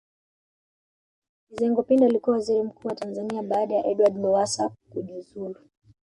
Mizengo 1.49 1.83
Pinda 1.83 2.05
alikuwa 2.05 2.35
Waziri 2.35 2.63
Mkuu 2.63 2.87
wa 2.87 2.95
Tanzania 2.95 3.43
baada 3.43 3.75
ya 3.75 3.85
Edward 3.85 4.17
Lowassa 4.17 4.71
kujuzulu 4.89 5.55